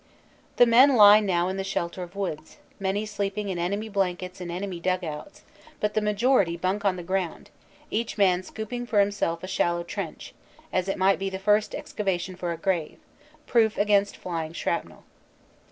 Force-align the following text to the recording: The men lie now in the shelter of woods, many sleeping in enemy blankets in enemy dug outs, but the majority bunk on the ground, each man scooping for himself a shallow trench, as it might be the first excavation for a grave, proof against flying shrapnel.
The 0.55 0.65
men 0.65 0.95
lie 0.95 1.19
now 1.19 1.47
in 1.47 1.57
the 1.57 1.63
shelter 1.63 2.01
of 2.01 2.15
woods, 2.15 2.57
many 2.79 3.05
sleeping 3.05 3.49
in 3.49 3.59
enemy 3.59 3.87
blankets 3.87 4.41
in 4.41 4.49
enemy 4.49 4.79
dug 4.79 5.03
outs, 5.03 5.43
but 5.79 5.93
the 5.93 6.01
majority 6.01 6.57
bunk 6.57 6.83
on 6.83 6.95
the 6.95 7.03
ground, 7.03 7.51
each 7.91 8.17
man 8.17 8.41
scooping 8.41 8.87
for 8.87 8.99
himself 8.99 9.43
a 9.43 9.47
shallow 9.47 9.83
trench, 9.83 10.33
as 10.73 10.87
it 10.87 10.97
might 10.97 11.19
be 11.19 11.29
the 11.29 11.37
first 11.37 11.75
excavation 11.75 12.35
for 12.35 12.51
a 12.51 12.57
grave, 12.57 12.97
proof 13.45 13.77
against 13.77 14.17
flying 14.17 14.53
shrapnel. 14.53 15.03